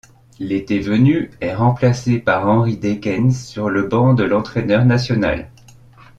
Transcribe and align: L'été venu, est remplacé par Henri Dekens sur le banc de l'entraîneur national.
L'été 0.39 0.79
venu, 0.79 1.29
est 1.41 1.53
remplacé 1.53 2.17
par 2.17 2.47
Henri 2.47 2.75
Dekens 2.75 3.37
sur 3.39 3.69
le 3.69 3.83
banc 3.83 4.15
de 4.15 4.23
l'entraîneur 4.23 4.83
national. 4.83 5.51